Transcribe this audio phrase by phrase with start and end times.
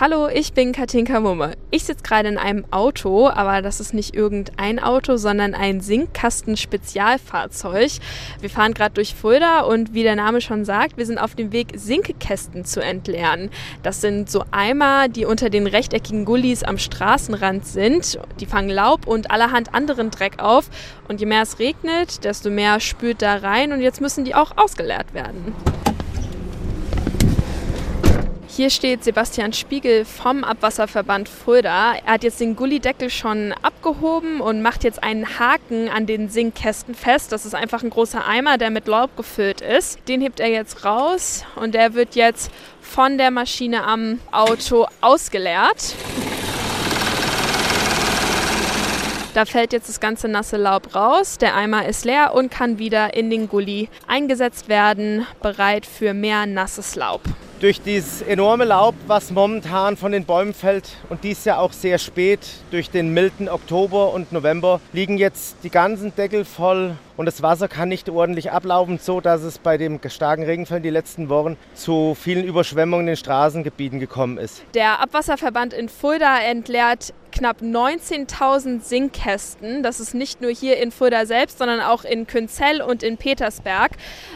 [0.00, 1.52] Hallo, ich bin Katinka Mumme.
[1.70, 7.90] Ich sitze gerade in einem Auto, aber das ist nicht irgendein Auto, sondern ein Sinkkasten-Spezialfahrzeug.
[8.40, 11.52] Wir fahren gerade durch Fulda und wie der Name schon sagt, wir sind auf dem
[11.52, 13.50] Weg, Sinkkästen zu entleeren.
[13.82, 18.18] Das sind so Eimer, die unter den rechteckigen Gullis am Straßenrand sind.
[18.40, 20.70] Die fangen Laub und allerhand anderen Dreck auf.
[21.08, 24.56] Und je mehr es regnet, desto mehr spült da rein und jetzt müssen die auch
[24.56, 25.54] ausgeleert werden.
[28.52, 31.94] Hier steht Sebastian Spiegel vom Abwasserverband Fulda.
[32.04, 36.96] Er hat jetzt den Gullideckel schon abgehoben und macht jetzt einen Haken an den Sinkkästen
[36.96, 37.30] fest.
[37.30, 40.00] Das ist einfach ein großer Eimer, der mit Laub gefüllt ist.
[40.08, 45.94] Den hebt er jetzt raus und der wird jetzt von der Maschine am Auto ausgeleert.
[49.32, 53.14] Da fällt jetzt das ganze nasse Laub raus, der Eimer ist leer und kann wieder
[53.14, 57.22] in den Gully eingesetzt werden, bereit für mehr nasses Laub
[57.60, 61.98] durch dieses enorme Laub, was momentan von den Bäumen fällt und dies ja auch sehr
[61.98, 67.42] spät durch den milden Oktober und November, liegen jetzt die ganzen Deckel voll und das
[67.42, 71.58] Wasser kann nicht ordentlich ablaufen, so dass es bei dem starken Regenfall die letzten Wochen
[71.74, 74.62] zu vielen Überschwemmungen in den Straßengebieten gekommen ist.
[74.72, 79.82] Der Abwasserverband in Fulda entleert knapp 19.000 Sinkkästen.
[79.82, 83.92] Das ist nicht nur hier in Fulda selbst, sondern auch in Künzell und in Petersberg.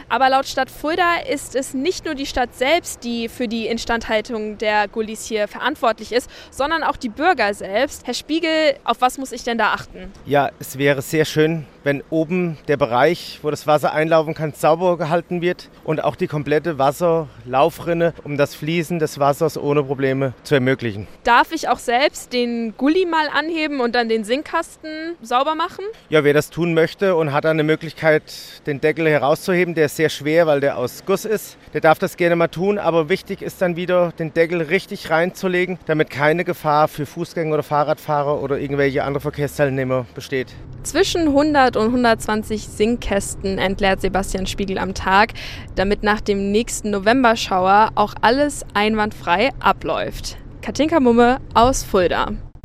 [0.07, 4.59] Aber laut Stadt Fulda ist es nicht nur die Stadt selbst, die für die Instandhaltung
[4.59, 8.05] der Gullis hier verantwortlich ist, sondern auch die Bürger selbst.
[8.05, 10.13] Herr Spiegel, auf was muss ich denn da achten?
[10.27, 14.97] Ja, es wäre sehr schön, wenn oben der Bereich, wo das Wasser einlaufen kann, sauber
[14.97, 20.55] gehalten wird und auch die komplette Wasserlaufrinne, um das Fließen des Wassers ohne Probleme zu
[20.55, 21.07] ermöglichen.
[21.23, 25.85] Darf ich auch selbst den Gully mal anheben und dann den Sinkkasten sauber machen?
[26.09, 28.33] Ja, wer das tun möchte und hat dann eine Möglichkeit,
[28.65, 32.17] den Deckel herauszuheben, der ist sehr schwer, weil der aus Guss ist, der darf das
[32.17, 36.87] gerne mal tun, aber wichtig ist dann wieder, den Deckel richtig reinzulegen, damit keine Gefahr
[36.87, 40.47] für Fußgänger oder Fahrradfahrer oder irgendwelche andere Verkehrsteilnehmer besteht.
[40.85, 45.33] Zwischen 100 und 120 Sinkkästen entleert Sebastian Spiegel am Tag,
[45.73, 50.37] damit nach dem nächsten Novemberschauer auch alles einwandfrei abläuft.
[50.61, 52.33] Katinka Mumme aus Fulda.